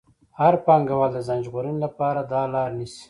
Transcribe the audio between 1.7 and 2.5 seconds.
لپاره دا